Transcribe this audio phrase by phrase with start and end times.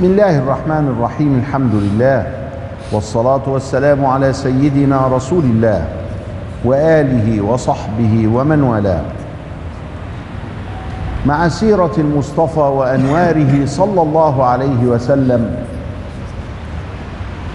[0.00, 2.26] بسم الله الرحمن الرحيم الحمد لله
[2.92, 5.84] والصلاة والسلام على سيدنا رسول الله
[6.64, 9.02] وآله وصحبه ومن والاه.
[11.26, 15.56] مع سيرة المصطفى وأنواره صلى الله عليه وسلم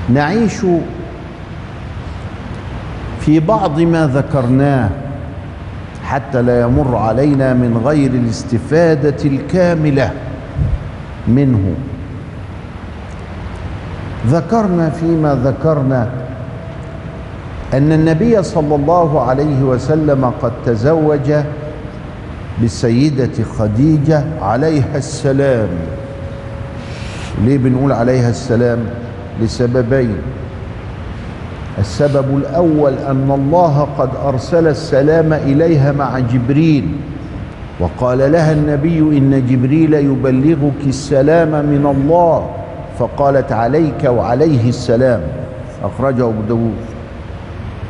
[0.09, 0.65] نعيش
[3.19, 4.89] في بعض ما ذكرناه
[6.03, 10.11] حتى لا يمر علينا من غير الاستفادة الكاملة
[11.27, 11.94] منه.
[14.27, 16.09] ذكرنا فيما ذكرنا
[17.73, 21.33] أن النبي صلى الله عليه وسلم قد تزوج
[22.61, 25.67] بالسيدة خديجة عليها السلام.
[27.43, 28.79] ليه بنقول عليها السلام؟
[29.41, 30.15] لسببين.
[31.79, 36.87] السبب الأول أن الله قد أرسل السلام إليها مع جبريل
[37.79, 42.54] وقال لها النبي إن جبريل يبلغك السلام من الله.
[42.99, 45.21] فقالت عليك وعليه السلام.
[45.83, 46.73] أخرجه أبو داود.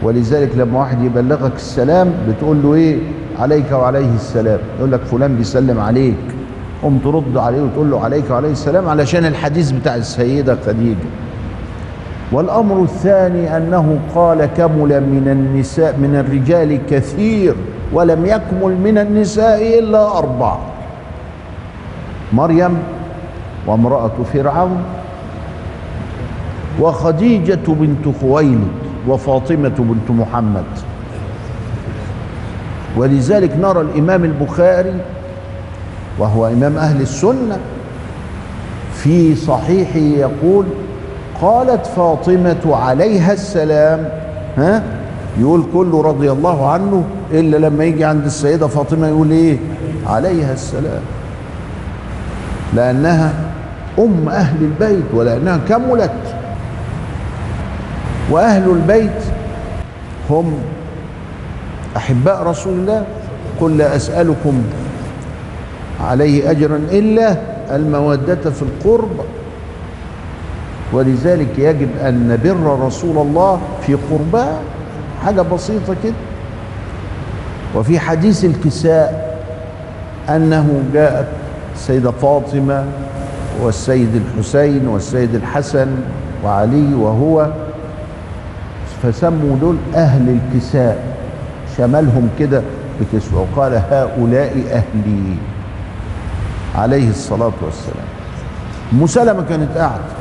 [0.04, 2.98] ولذلك لما واحد يبلغك السلام بتقول له إيه؟
[3.40, 4.60] عليك وعليه السلام.
[4.78, 6.16] يقول لك فلان بيسلم عليك.
[6.84, 11.08] قم ترد عليه وتقول له عليك وعليه السلام علشان الحديث بتاع السيدة خديجة.
[12.32, 17.56] والأمر الثاني أنه قال كمل من النساء من الرجال كثير
[17.94, 20.58] ولم يكمل من النساء إلا أربع
[22.34, 22.78] مريم
[23.68, 24.84] وامرأة فرعون
[26.82, 28.68] وخديجة بنت خويلد
[29.08, 30.64] وفاطمة بنت محمد.
[32.98, 34.94] ولذلك نرى الإمام البخاري
[36.20, 37.58] وهو إمام أهل السنة
[38.94, 40.66] في صحيحه يقول
[41.42, 44.10] قالت فاطمة عليها السلام
[44.58, 44.84] ها؟
[45.40, 49.58] يقول كله رضي الله عنه إلا لما يجي عند السيدة فاطمة يقول إيه؟
[50.08, 51.02] عليها السلام.
[52.74, 53.34] لأنها
[54.00, 56.12] أم أهل البيت ولأنها كملت.
[58.32, 59.24] وأهل البيت
[60.30, 60.54] هم
[61.98, 63.06] أحباء رسول الله.
[63.62, 64.64] قل لا أسألكم
[66.02, 67.38] عليه أجرا إلا
[67.72, 69.12] المودة في القرب.
[70.94, 74.60] ولذلك يجب أن نبر رسول الله في قرباه
[75.26, 76.14] حاجة بسيطة كده.
[77.76, 79.40] وفي حديث الكساء
[80.30, 81.28] أنه جاءت
[81.76, 82.86] السيدة فاطمة
[83.62, 85.88] والسيد الحسين والسيد الحسن
[86.46, 87.50] وعلي وهو
[89.06, 91.18] فسموا دول أهل الكساء.
[91.78, 92.62] شملهم كده
[93.02, 95.36] بكسوة وقال هؤلاء أهلي.
[96.76, 98.08] عليه الصلاة والسلام.
[98.94, 100.16] مسلمة كانت قاعدة.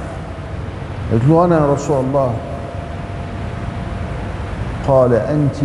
[1.13, 2.35] قلت له أنا يا رسول الله.
[4.89, 5.63] قال أنت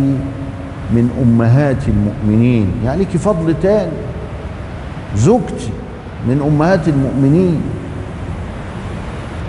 [0.92, 2.72] من أمهات المؤمنين.
[2.84, 3.92] يعني لك فضل تاني.
[5.16, 5.70] زوجتي
[6.28, 7.62] من أمهات المؤمنين.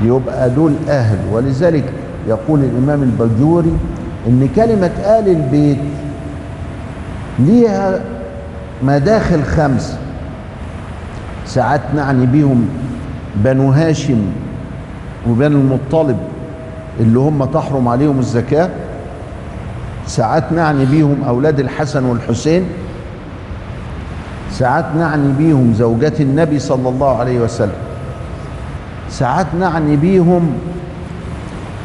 [0.04, 1.18] يبقى دول أهل.
[1.32, 1.94] ولذلك
[2.28, 3.74] يقول الإمام البجوري
[4.28, 5.78] إن كلمة آل البيت
[7.40, 8.02] ليها
[8.84, 9.98] مداخل خمسة
[11.46, 12.70] ساعات نعني بيهم
[13.36, 14.22] بنو هاشم
[15.30, 16.18] وبنو المطلب
[17.00, 18.70] اللي هم تحرم عليهم الزكاة.
[20.08, 22.66] ساعات نعني بيهم أولاد الحسن والحسين.
[24.52, 27.82] ساعات نعني بيهم زوجات النبي صلى الله عليه وسلم.
[29.10, 30.54] ساعات نعني بيهم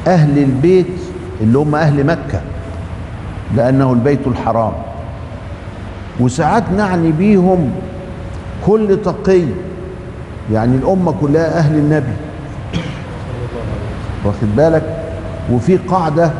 [0.07, 0.87] أهل البيت
[1.41, 2.41] اللي هم أهل مكة
[3.57, 4.73] لأنه البيت الحرام.
[6.21, 7.71] وساعات نعني بيهم
[8.67, 9.43] كل تقي
[10.53, 12.17] يعني الأمة كلها أهل النبي.
[14.25, 15.03] واخد بالك؟
[15.53, 16.31] وفي قاعدة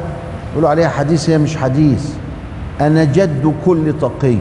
[0.53, 2.15] يقولوا عليها حديث هي مش حديث.
[2.81, 4.37] أنا جد كل تقي.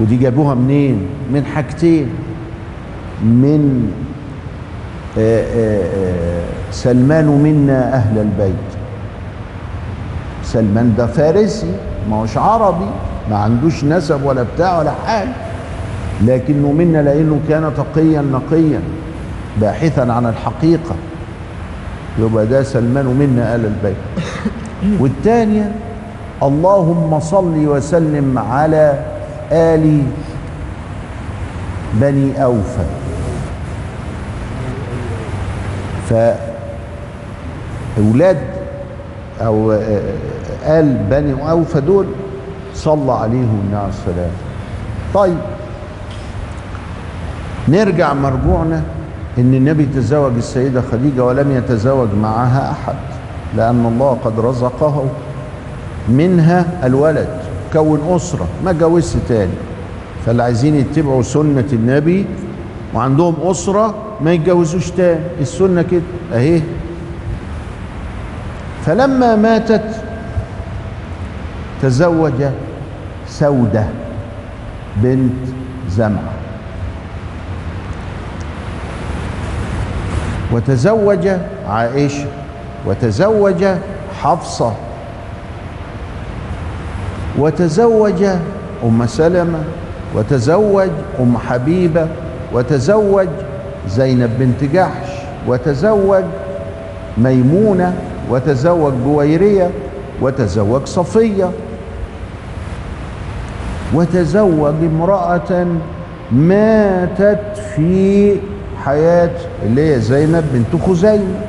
[0.00, 2.08] ودي جابوها منين؟ من حاجتين.
[3.22, 3.92] من
[5.18, 6.44] آآ آآ
[6.74, 8.70] سلمان منا أهل البيت.
[10.44, 11.72] سلمان ده فارسي
[12.10, 12.86] ما هوش عربي
[13.30, 15.32] ما عندوش نسب ولا بتاع ولا حاجة.
[16.22, 18.80] لكنه منا لأنه كان تقيا نقيا
[19.60, 20.94] باحثا عن الحقيقة.
[22.18, 23.96] يبقى ده سلمان منا آل البيت.
[25.00, 25.72] والثانية
[26.42, 28.98] اللهم صل وسلم على
[29.52, 30.02] آل
[31.94, 32.84] بني أوفى.
[37.96, 38.38] فأولاد
[39.40, 39.72] أو
[40.66, 42.06] آل بني أوفى دول
[42.74, 44.30] صلى عليهم النبي السلام
[45.14, 45.38] طيب
[47.68, 48.82] نرجع مرجوعنا
[49.38, 52.94] إن النبي تزوج السيدة خديجة ولم يتزوج معها أحد
[53.56, 55.04] لأن الله قد رزقه
[56.08, 57.28] منها الولد
[57.72, 59.50] كون أسرة ما جوزش تاني.
[60.26, 62.26] فاللي عايزين يتبعوا سنة النبي
[62.94, 65.20] وعندهم أسرة ما يتجوزوش تاني.
[65.40, 66.02] السنة كده
[66.34, 66.60] أهي.
[68.86, 69.84] فلما ماتت
[71.82, 72.42] تزوج
[73.28, 73.84] سودة
[74.96, 75.32] بنت
[75.90, 76.34] زمعة.
[80.52, 81.28] وتزوج
[81.68, 82.26] عائشة
[82.86, 83.64] وتزوج
[84.22, 84.72] حفصة
[87.38, 88.24] وتزوج
[88.84, 89.58] أم سلمة
[90.14, 90.88] وتزوج
[91.20, 92.06] أم حبيبة
[92.52, 93.28] وتزوج
[93.88, 95.10] زينب بنت جحش
[95.46, 96.24] وتزوج
[97.18, 97.94] ميمونة
[98.30, 99.70] وتزوج جويرية
[100.20, 101.50] وتزوج صفية.
[103.94, 105.66] وتزوج امرأة
[106.32, 108.36] ماتت في
[108.84, 109.30] حياة
[109.62, 111.40] اللي هي زينب بنت خزيمة.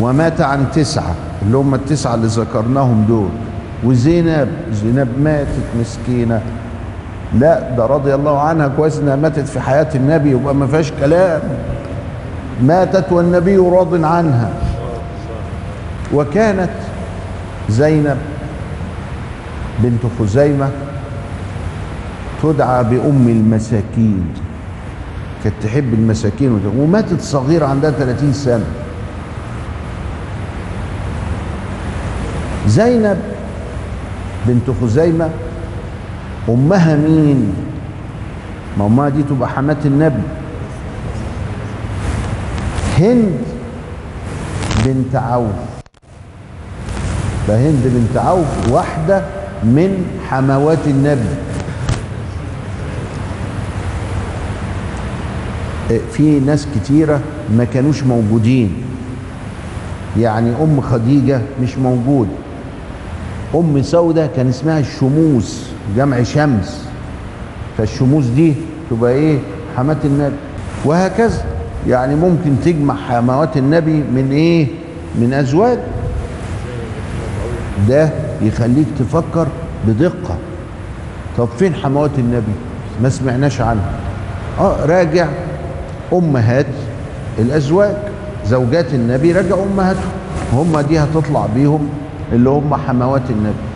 [0.00, 3.28] ومات عن تسعة اللي هم التسعة اللي ذكرناهم دول.
[3.84, 6.40] وزينب زينب ماتت مسكينة.
[7.38, 11.40] لا ده رضي الله عنها كويس إنها ماتت في حياة النبي يبقى ما فيهاش كلام.
[12.62, 14.50] ماتت والنبي راض عنها.
[16.14, 16.70] وكانت
[17.68, 18.18] زينب
[19.78, 20.68] بنت خزيمة
[22.42, 24.24] تدعى بأم المساكين.
[25.44, 28.64] كانت تحب المساكين وماتت صغيرة عندها 30 سنة.
[32.66, 33.18] زينب
[34.46, 35.28] بنت خزيمة
[36.48, 37.54] أمها مين؟
[38.78, 40.22] ما أمها دي تبقى حماة النبي.
[43.00, 43.38] هند
[44.86, 45.54] بنت عوف
[47.48, 49.22] فهند بنت عوف واحدة
[49.64, 51.34] من حموات النبي.
[56.12, 57.20] في ناس كتيرة
[57.56, 58.82] ما كانوش موجودين.
[60.18, 62.28] يعني أم خديجة مش موجود.
[63.54, 65.66] أم سودة كان اسمها الشموس
[65.96, 66.84] جمع شمس.
[67.78, 68.54] فالشموس دي
[68.90, 69.38] تبقى إيه؟
[69.76, 70.36] حماة النبي.
[70.84, 71.59] وهكذا.
[71.88, 74.66] يعني ممكن تجمع حموات النبي من إيه؟
[75.14, 75.78] من أزواج.
[77.88, 78.10] ده
[78.42, 79.46] يخليك تفكر
[79.86, 80.36] بدقة.
[81.38, 82.52] طب فين حموات النبي؟
[83.02, 83.90] ما سمعناش عنها.
[84.58, 85.28] آه راجع
[86.12, 86.66] أمهات
[87.38, 87.96] الأزواج.
[88.46, 90.10] زوجات النبي راجع أمهاتهم.
[90.52, 91.88] هم دي هتطلع بيهم
[92.32, 93.70] اللي هم حموات النبي.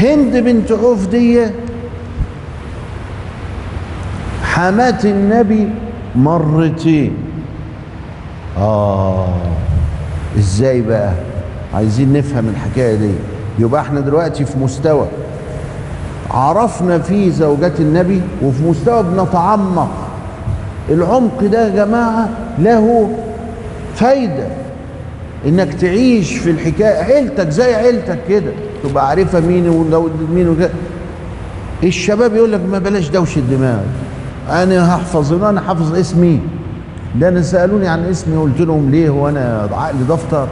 [0.00, 1.46] هند بنت عوف دي
[4.44, 5.68] حمات النبي
[6.16, 7.16] مرتين
[8.58, 9.28] آه
[10.38, 11.12] إزاي بقى؟
[11.74, 13.10] عايزين نفهم الحكاية دي.
[13.58, 15.06] يبقى إحنا دلوقتي في مستوى.
[16.30, 19.90] عرفنا فيه زوجات النبي وفي مستوى بنتعمق.
[20.90, 22.28] العمق ده يا جماعة
[22.58, 23.10] له
[23.94, 24.46] فايدة.
[25.46, 27.02] إنك تعيش في الحكاية.
[27.04, 28.52] عيلتك زي عيلتك كده.
[28.84, 30.70] تبقى عارفة مين ولو مين وكده
[31.84, 33.80] الشباب يقول لك ما بلاش دوشة دماغ.
[34.50, 36.40] أنا هحفظ أنا حافظ اسمي.
[37.20, 40.48] ده أنا سالوني عن اسمي قلت لهم ليه؟ هو أنا عقلي دفتر.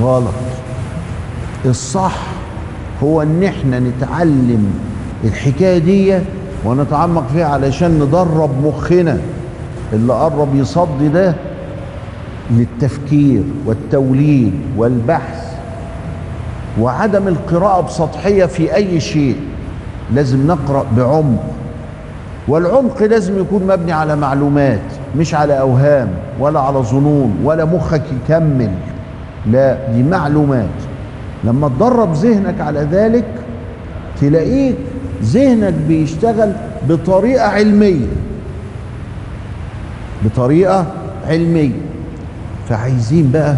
[0.00, 0.34] غلط.
[1.64, 2.16] الصح
[3.02, 4.72] هو إن إحنا نتعلم
[5.24, 6.18] الحكاية دي
[6.64, 9.18] ونتعمق فيها علشان ندرب مخنا.
[9.92, 11.34] اللي قرب يصدي ده
[12.50, 15.52] للتفكير والتوليد والبحث.
[16.80, 19.36] وعدم القراءة بسطحية في أي شيء.
[20.14, 21.51] لازم نقرأ بعمق.
[22.48, 24.80] والعمق لازم يكون مبني على معلومات
[25.16, 26.08] مش على أوهام
[26.40, 28.70] ولا على ظنون ولا مخك يكمل.
[29.46, 30.68] لا دي معلومات.
[31.44, 33.24] لما تدرب ذهنك على ذلك
[34.20, 34.76] تلاقيك
[35.22, 36.52] ذهنك بيشتغل
[36.88, 38.06] بطريقة علمية.
[40.24, 40.86] بطريقة
[41.28, 41.80] علمية.
[42.68, 43.56] فعايزين بقى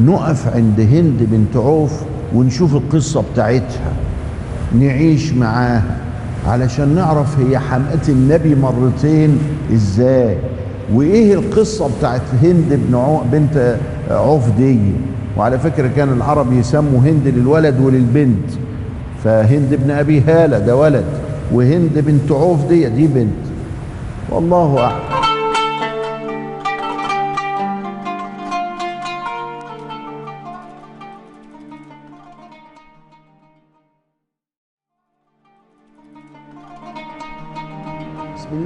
[0.00, 2.02] نقف عند هند بنت عوف
[2.34, 3.92] ونشوف القصة بتاعتها.
[4.80, 5.96] نعيش معاها.
[6.48, 9.38] علشان نعرف هي حمقة النبي مرتين
[9.74, 10.36] إزاي
[10.94, 13.20] وإيه القصة بتاعت هند بن عو...
[13.32, 13.76] بنت
[14.10, 14.78] عوف دي
[15.36, 18.50] وعلى فكرة كان العرب يسموا هند للولد وللبنت.
[19.24, 21.04] فهند بن أبي هالة ده ولد
[21.52, 23.44] وهند بنت عوف دي دي بنت.
[24.30, 25.07] والله أعلم.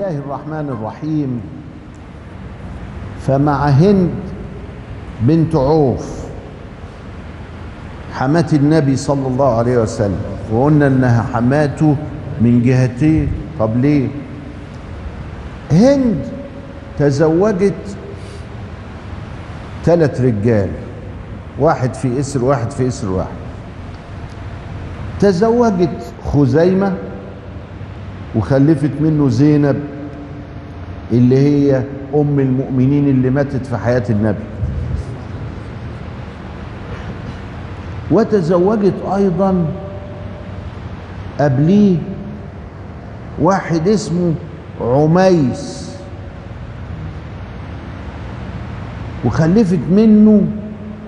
[0.03, 1.41] الله الرحمن الرحيم.
[3.27, 4.11] فمع هند
[5.21, 6.27] بنت عوف
[8.13, 10.21] حماة النبي صلى الله عليه وسلم
[10.53, 11.97] وقلنا إنها حماته
[12.41, 13.29] من جهتين
[13.59, 14.09] طب ليه؟
[15.73, 16.27] هند
[16.99, 17.97] تزوجت
[19.85, 20.69] ثلاث رجال
[21.59, 23.39] واحد في إسر واحد في إسر واحد.
[25.21, 26.93] تزوجت خزيمة
[28.37, 29.81] وخلفت منه زينب
[31.13, 31.83] اللي هي
[32.15, 34.45] أم المؤمنين اللي ماتت في حياة النبي.
[38.11, 39.67] وتزوجت أيضا
[41.41, 41.97] قبليه
[43.41, 44.35] واحد اسمه
[44.81, 45.93] عميس.
[49.25, 50.43] وخلفت منه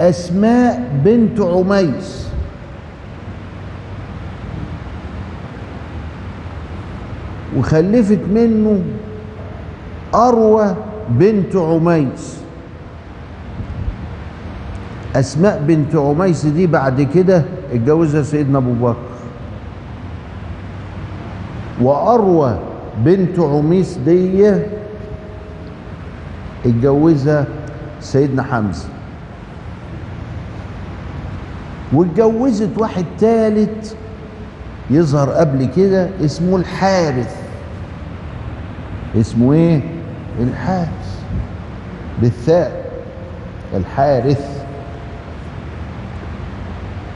[0.00, 2.23] أسماء بنت عميس.
[7.58, 8.82] وخلفت منه
[10.14, 10.76] أروى
[11.08, 12.36] بنت عميس.
[15.16, 18.96] أسماء بنت عميس دي بعد كده اتجوزها سيدنا أبو بكر.
[21.80, 22.58] وأروى
[23.04, 24.52] بنت عميس دي
[26.66, 27.46] اتجوزها
[28.00, 28.88] سيدنا حمزة.
[31.92, 33.96] واتجوزت واحد تالت
[34.90, 37.43] يظهر قبل كده اسمه الحارث.
[39.20, 39.80] اسمه إيه؟
[40.40, 41.20] الحارث
[42.22, 42.84] بالثاء.
[43.76, 44.64] الحارث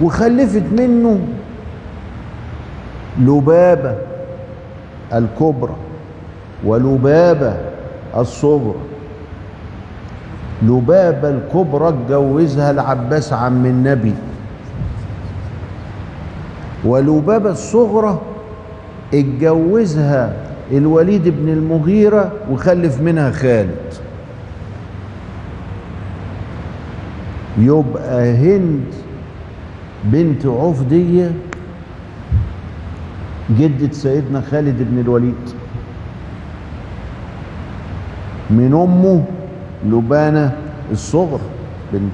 [0.00, 1.20] وخلفت منه
[3.20, 3.94] لبابة
[5.14, 5.74] الكبرى
[6.64, 7.56] ولبابة
[8.16, 8.74] الصغرى.
[10.62, 14.14] لبابة الكبرى اتجوزها العباس عم النبي.
[16.84, 18.20] ولبابة الصغرى
[19.14, 20.32] اتجوزها
[20.72, 23.94] الوليد بن المغيرة وخلف منها خالد.
[27.58, 28.84] يبقى هند
[30.04, 31.30] بنت عوف دي
[33.58, 35.34] جدة سيدنا خالد بن الوليد.
[38.50, 39.24] من أمه
[39.86, 40.56] لبانة
[40.90, 41.40] الصغر
[41.92, 42.12] بنت.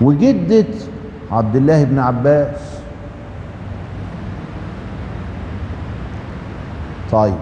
[0.00, 0.66] وجدة
[1.30, 2.81] عبد الله بن عباس.
[7.12, 7.34] طيب.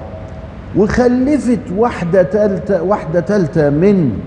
[0.76, 4.18] وخلفت واحدة تالتة واحدة تالتة من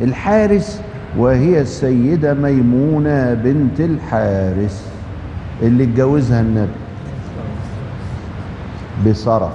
[0.00, 0.80] الحارس
[1.18, 4.84] وهي السيدة ميمونة بنت الحارس
[5.62, 6.68] اللي اتجوزها النبي
[9.06, 9.52] بصرف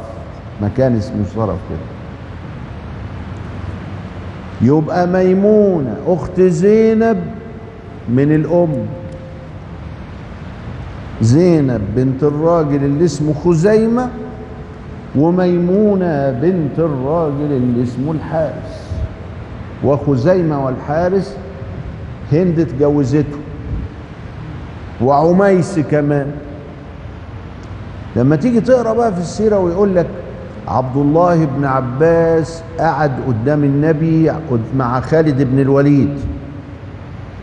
[0.62, 1.94] مكان اسمه صرف كده.
[4.62, 7.18] يبقى ميمونة أخت زينب
[8.10, 8.74] من الأم.
[11.22, 14.10] زينب بنت الراجل اللي اسمه خزيمة
[15.18, 18.90] وميمونة بنت الراجل اللي اسمه الحارس.
[19.84, 21.38] وخزيمة والحارس
[22.32, 23.38] هند اتجوزته.
[25.02, 26.28] وعميس كمان.
[28.16, 30.08] لما تيجي تقرأ بقى في السيرة ويقول لك
[30.68, 34.32] عبد الله بن عباس قعد قدام النبي
[34.78, 36.10] مع خالد بن الوليد.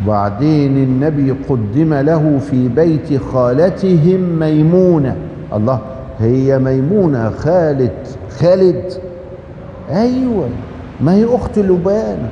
[0.04, 5.16] وبعدين النبي قدم له في بيت خالتهم ميمونة.
[5.52, 5.80] الله.
[6.20, 7.92] هي ميمونة خالد
[8.38, 8.92] خالد؟
[9.90, 10.48] أيوه
[11.00, 12.28] ما هي أخت لبانة.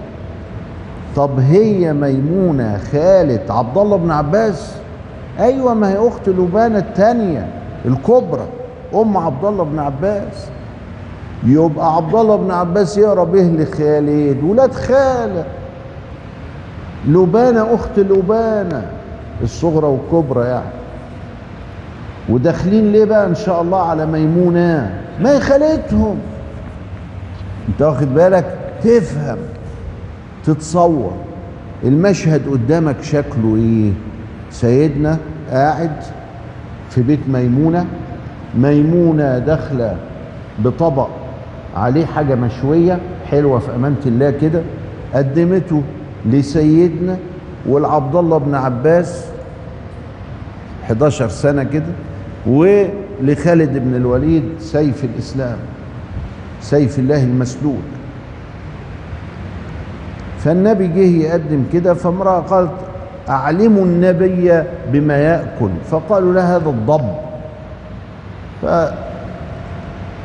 [1.17, 4.73] طب هي ميمونة خالد عبد الله بن عباس؟
[5.41, 7.49] أيوه ما هي أخت لبانة الثانية
[7.85, 8.47] الكبرى
[8.95, 10.49] أم عبد الله بن عباس.
[11.47, 15.45] يبقى عبد الله بن عباس يقرأ به لخالد ولاد خالة.
[17.07, 18.91] لبانة أخت لبانة
[19.43, 20.78] الصغرى والكبرى يعني.
[22.29, 24.91] وداخلين ليه بقى إن شاء الله على ميمونة.
[25.21, 26.19] ما هي خالتهم
[27.69, 29.39] أنت واخد بالك؟ تفهم.
[30.45, 31.13] تتصور.
[31.85, 33.93] المشهد قدامك شكله إيه؟
[34.51, 35.19] سيدنا
[35.51, 35.93] قاعد
[36.91, 37.87] في بيت ميمونة.
[38.59, 39.97] ميمونة داخلة
[40.59, 41.09] بطبق
[41.77, 42.99] عليه حاجة مشوية
[43.31, 44.63] حلوة في أمانة الله كده.
[45.15, 45.83] قدمته
[46.27, 47.17] لسيدنا
[47.69, 49.25] والعبد الله بن عباس
[50.85, 51.93] 11 سنة كده.
[52.49, 55.57] ولخالد بن الوليد سيف الإسلام
[56.61, 57.83] سيف الله المسلول.
[60.39, 62.73] فالنبي جه يقدم كده فامرأة قالت
[63.29, 64.63] أعلموا النبي
[64.93, 65.71] بما يأكل.
[65.91, 67.15] فقالوا له هذا الضب.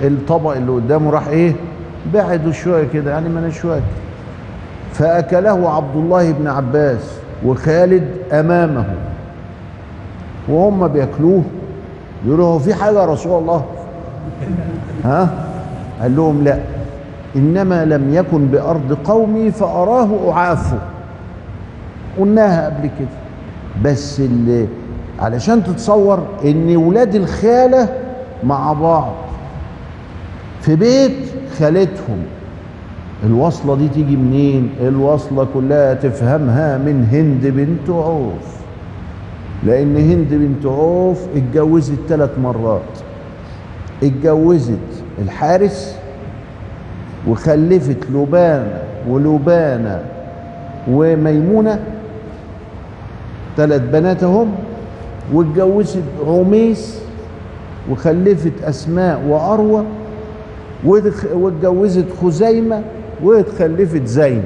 [0.01, 1.55] فالطبق اللي قدامه راح إيه؟
[2.13, 3.81] بعده شوية كده يعني من شوية.
[4.93, 7.11] فأكله عبد الله بن عباس
[7.45, 8.85] وخالد أمامه
[10.47, 11.43] وهم بياكلوه.
[12.25, 13.63] يقولوا هو في حاجة يا رسول الله؟
[15.05, 15.29] ها؟
[16.01, 16.59] قال لهم لا
[17.35, 20.77] إنما لم يكن بأرض قومي فأراه أعافه
[22.19, 23.07] قلناها قبل كده.
[23.83, 24.67] بس اللي
[25.19, 27.89] علشان تتصور إن ولاد الخالة
[28.43, 29.11] مع بعض
[30.61, 31.11] في بيت
[31.59, 32.17] خالتهم
[33.23, 38.62] الوصلة دي تيجي منين؟ الوصلة كلها تفهمها من هند بنت عوف.
[39.65, 42.81] لأن هند بنت عوف اتجوزت ثلاث مرات.
[44.03, 44.79] اتجوزت
[45.21, 45.95] الحارس
[47.27, 50.03] وخلفت لبانة ولبانة
[50.91, 51.79] وميمونة
[53.57, 54.55] ثلاث بنات هم
[55.33, 56.99] واتجوزت عميس
[57.91, 59.85] وخلفت أسماء وأروى
[61.33, 62.81] واتجوزت خزيمة
[63.23, 64.43] واتخلفت زينب.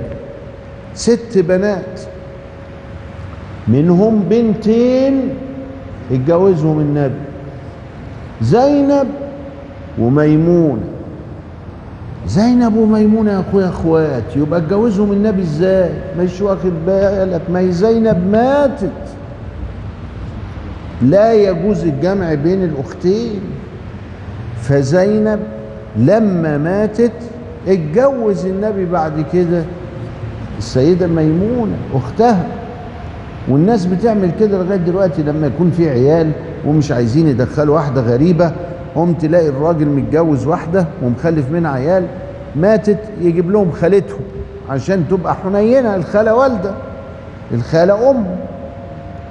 [0.93, 1.99] ست بنات.
[3.67, 5.29] منهم بنتين
[6.11, 7.13] اتجوزهم النبي
[8.41, 9.07] زينب
[9.99, 10.81] وميمونة
[12.27, 18.27] زينب وميمونة يا أخويا اخوات يبقى اتجوزهم النبي إزاي؟ مش واخد بالك ما هي زينب
[18.31, 18.91] ماتت.
[21.01, 23.39] لا يجوز الجمع بين الأختين.
[24.61, 25.39] فزينب
[25.97, 27.11] لما ماتت
[27.67, 29.63] اتجوز النبي بعد كده
[30.57, 32.45] السيدة ميمونة أختها.
[33.49, 36.31] والناس بتعمل كده لغاية دلوقتي لما يكون في عيال
[36.65, 38.51] ومش عايزين يدخلوا واحدة غريبة
[38.95, 42.05] هم تلاقي الراجل متجوز واحدة ومخلف منها عيال
[42.55, 44.19] ماتت يجيب لهم خالتهم
[44.69, 46.71] عشان تبقى حنينة الخالة والدة
[47.53, 48.25] الخالة أم.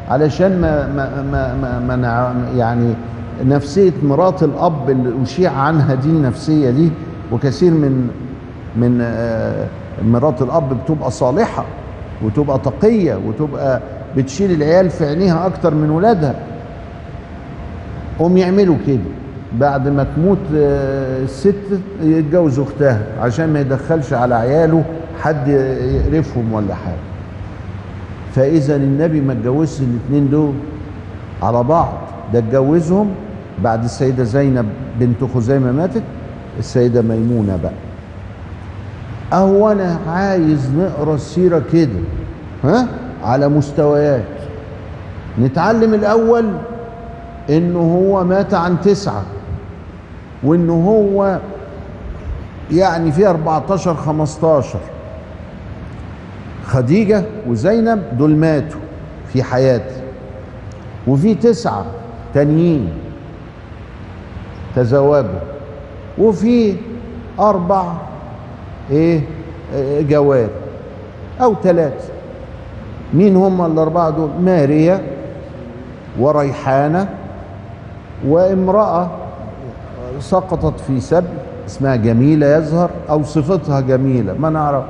[0.08, 2.94] علشان ما ما ما ما, ما يعني
[3.44, 6.90] نفسية مرات الأب اللي أشيع عنها دي النفسية دي
[7.32, 8.08] وكثير من
[8.76, 8.98] من
[10.12, 11.64] مرات الأب بتبقى صالحة
[12.24, 13.80] وتبقى تقية وتبقى
[14.16, 16.34] بتشيل العيال في عينيها أكتر من ولادها.
[18.20, 18.98] هم يعملوا كده.
[19.60, 21.54] بعد ما تموت الست
[22.02, 24.84] يتجوز أختها عشان ما يدخلش على عياله
[25.20, 27.06] حد يقرفهم ولا حاجة.
[28.34, 30.52] فإذا النبي ما اتجوزش الاثنين دول
[31.42, 31.92] على بعض.
[32.32, 33.10] ده اتجوزهم
[33.64, 34.66] بعد السيدة زينب
[35.00, 36.02] بنت خزيمة ماتت
[36.58, 37.72] السيدة ميمونة بقى.
[39.32, 41.90] أهو أنا عايز نقرأ السيره كده.
[42.64, 42.86] ها؟
[43.26, 44.24] على مستويات.
[45.40, 46.44] نتعلم الأول
[47.50, 49.22] إنه هو مات عن تسعة
[50.42, 51.38] وإنه هو
[52.72, 54.78] يعني في 14 15
[56.66, 58.80] خديجة وزينب دول ماتوا
[59.32, 60.00] في حياتي
[61.06, 61.84] وفي تسعة
[62.34, 62.90] تانيين
[64.76, 65.40] تزوجوا
[66.18, 66.76] وفي
[67.40, 67.92] أربع
[68.90, 69.20] إيه
[70.00, 70.48] جوار
[71.40, 72.08] أو ثلاثة
[73.14, 75.00] مين هم الأربعة دول؟ ماريا
[76.20, 77.08] وريحانة
[78.28, 79.10] وامرأة
[80.20, 81.26] سقطت في سبي
[81.66, 84.84] اسمها جميلة يظهر أو صفتها جميلة ما نعرف.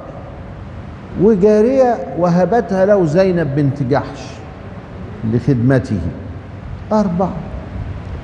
[1.23, 4.23] وجارية وهبتها له زينب بنت جحش
[5.25, 6.01] لخدمته.
[6.93, 7.29] أربع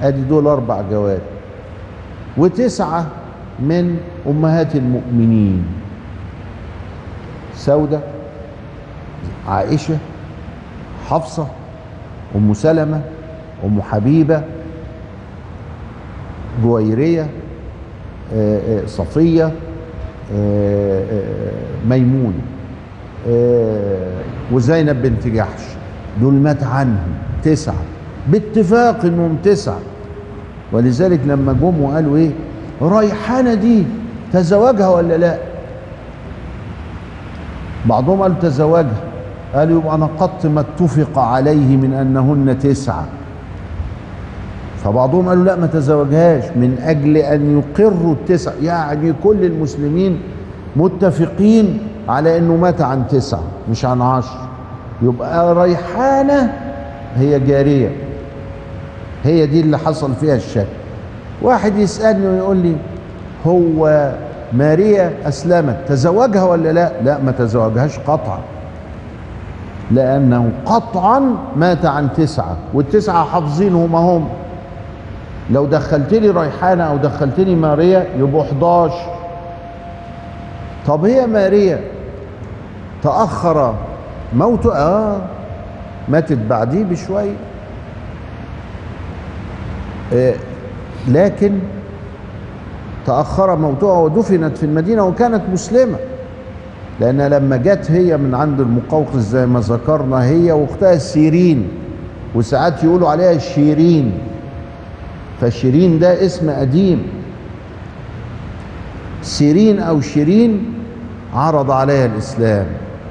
[0.03, 1.21] أدي دول أربع جواد
[2.37, 3.07] وتسعة
[3.61, 5.65] من أمهات المؤمنين.
[7.55, 8.01] سودة.
[9.49, 9.99] عائشة
[11.09, 11.47] حفصة
[12.37, 13.01] أم سلمة
[13.65, 14.43] أم حبيبة
[16.65, 17.27] جويرية
[18.87, 19.53] صفية
[21.89, 22.43] ميمونة
[24.53, 25.63] وزينب بنت جحش.
[26.21, 27.75] دول مات عنهم تسعة.
[28.29, 29.79] باتفاق إنهم تسعة.
[30.73, 32.31] ولذلك لما جم وقالوا إيه؟
[32.83, 33.85] ريحانة دي
[34.33, 35.39] تزوجها ولا لا؟
[37.87, 39.12] بعضهم قالوا تزوجها.
[39.55, 43.05] قالوا يبقى نقضت ما اتفق عليه من أنهن تسعة.
[44.85, 46.45] فبعضهم قالوا لا ما تزوجهاش.
[46.57, 50.21] من أجل أن يقروا التسع يعني كل المسلمين
[50.77, 54.39] متفقين على إنه مات عن تسعة مش عن عشر.
[55.03, 56.53] يبقى ريحانة
[57.17, 57.91] هي جارية.
[59.25, 60.67] هي دي اللي حصل فيها الشك.
[61.43, 62.77] واحد يسألني ويقول لي
[63.47, 64.13] هو
[64.53, 68.39] ماريا أسلمت تزوجها ولا لا؟ لا ما تزوجهاش قطعا.
[69.91, 74.29] لأنه قطعا مات عن تسعة والتسعة حافظينهم هم.
[75.51, 78.95] لو دخلت لي ريحانة أو دخلت لي ماريا يبقوا 11
[80.87, 81.81] طب هي ماريا
[83.03, 83.75] تأخر
[84.35, 85.21] موته؟ آه
[86.09, 87.37] ماتت بعديه بشوية
[90.13, 90.35] آه
[91.09, 91.59] لكن
[93.07, 95.97] تأخر موتها ودفنت في المدينة وكانت مسلمة.
[97.01, 101.69] لأن لما جت هي من عند المقوقس زي ما ذكرنا هي وأختها سيرين
[102.35, 104.13] وساعات يقولوا عليها شيرين.
[105.41, 107.07] فشيرين ده اسم قديم.
[109.23, 110.75] سيرين أو شيرين
[111.35, 112.67] عرض عليها الإسلام.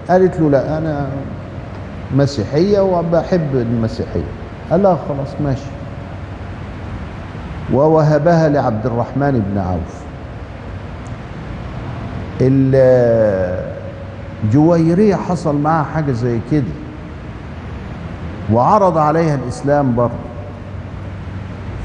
[0.10, 1.08] قالت له لا أنا
[2.15, 4.32] مسيحية وبحب المسيحية.
[4.72, 5.72] قال لها خلاص ماشي.
[7.74, 10.02] ووهبها لعبد الرحمن بن عوف.
[14.43, 16.63] الجويريه حصل معها حاجة زي كده.
[18.54, 20.13] وعرض عليها الإسلام برضه.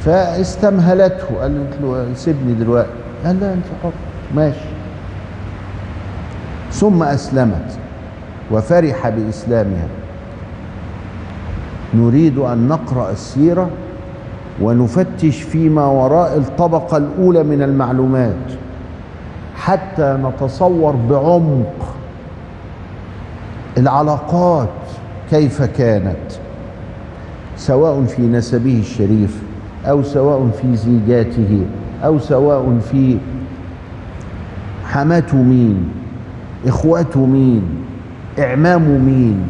[0.04, 2.90] فاستمهلته قال له سيبني دلوقتي.
[3.24, 3.90] قال لا انت حر.
[4.34, 4.68] ماشي.
[6.72, 7.78] ثم أسلمت
[8.50, 9.88] وفرح بإسلامها.
[11.94, 13.70] نريد أن نقرأ السيرة
[14.62, 18.52] ونفتش فيما وراء الطبقة الأولى من المعلومات
[19.56, 21.85] حتى نتصور بعمق
[23.78, 24.68] العلاقات
[25.30, 26.16] كيف كانت؟
[27.56, 29.42] سواء في نسبه الشريف
[29.86, 31.66] أو سواء في زيجاته
[32.04, 33.18] أو سواء في
[34.86, 35.88] حماته مين
[36.66, 37.62] اخواته مين
[38.38, 39.46] اعمامه مين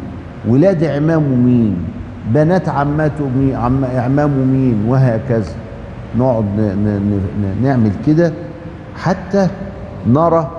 [0.48, 1.76] ولاد اعمامه مين
[2.34, 5.52] بنات عماته مين عم اعمامه مين وهكذا.
[6.18, 6.44] نقعد
[7.62, 8.32] نعمل كده
[8.96, 9.48] حتى
[10.06, 10.50] نرى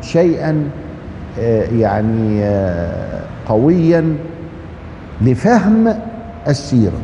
[0.00, 0.70] شيئا
[1.78, 4.16] يعني آه، قويا
[5.22, 5.94] لفهم
[6.48, 7.00] السيرة.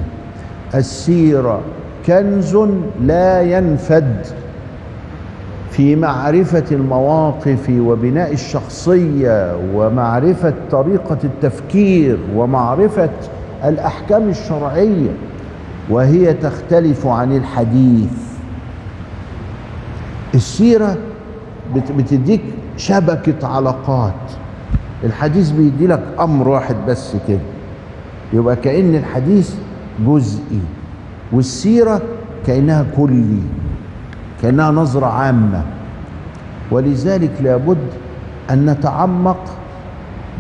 [0.75, 1.61] السيرة
[2.07, 2.57] كنز
[3.03, 4.17] لا ينفد
[5.71, 13.11] في معرفة المواقف وبناء الشخصية ومعرفة طريقة التفكير ومعرفة
[13.65, 15.11] الأحكام الشرعية
[15.91, 18.11] وهي تختلف عن الحديث.
[20.35, 20.97] السيرة
[21.77, 22.41] بت- بتديك
[22.81, 24.15] شبكة علاقات.
[25.05, 27.39] الحديث بيدي لك أمر واحد بس كده.
[28.33, 29.55] يبقى كأن الحديث
[30.07, 30.61] جزئي
[31.33, 32.01] والسيرة
[32.47, 33.43] كأنها كلي
[34.43, 35.63] كأنها نظرة عامة.
[36.71, 37.87] ولذلك لابد
[38.51, 39.45] أن نتعمق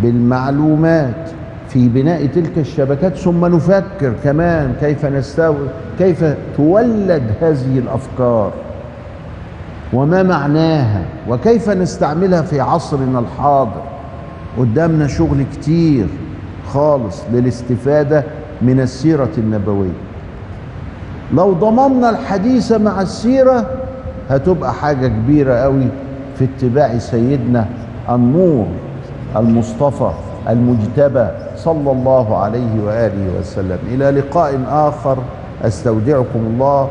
[0.02, 1.30] بالمعلومات
[1.68, 6.24] في بناء تلك الشبكات ثم نفكر كمان كيف نستوي كيف
[6.56, 8.52] تولد هذه الأفكار.
[9.92, 13.82] وما معناها وكيف نستعملها في عصرنا الحاضر؟
[14.58, 16.06] قدامنا شغل كتير
[16.72, 18.24] خالص للاستفادة
[18.62, 19.98] من السيرة النبوية.
[21.34, 23.66] لو ضممنا الحديث مع السيرة
[24.30, 25.88] هتبقى حاجة كبيرة قوي
[26.38, 27.66] في اتباع سيدنا
[28.10, 28.66] النور
[29.36, 30.10] المصطفى
[30.48, 33.78] المجتبى صلى الله عليه وآله وسلم.
[33.88, 35.18] إلى لقاء آخر
[35.62, 36.90] أستودعكم الله.